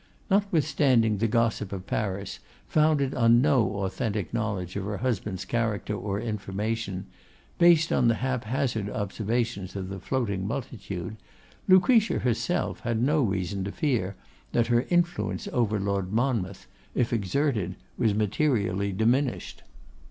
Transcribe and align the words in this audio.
Notwithstanding 0.31 1.19
the 1.19 1.27
gossip 1.27 1.71
of 1.71 1.85
Paris, 1.85 2.39
founded 2.67 3.13
on 3.13 3.39
no 3.39 3.83
authentic 3.85 4.33
knowledge 4.33 4.75
of 4.75 4.83
her 4.85 4.97
husband's 4.97 5.45
character 5.45 5.93
or 5.95 6.19
information, 6.19 7.05
based 7.59 7.93
on 7.93 8.07
the 8.07 8.15
haphazard 8.15 8.89
observations 8.89 9.75
of 9.75 9.89
the 9.89 9.99
floating 9.99 10.47
multitude, 10.47 11.17
Lucretia 11.67 12.17
herself 12.17 12.79
had 12.79 12.99
no 12.99 13.21
reason 13.21 13.63
to 13.63 13.71
fear 13.71 14.15
that 14.53 14.65
her 14.73 14.87
influence 14.89 15.47
over 15.53 15.79
Lord 15.79 16.11
Monmouth, 16.11 16.65
if 16.95 17.13
exerted, 17.13 17.75
was 17.95 18.15
materially 18.15 18.91
diminished. 18.91 19.61